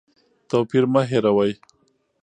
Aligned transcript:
توپیر 0.49 0.83
مه 0.93 1.01
هېروئ. 1.09 1.51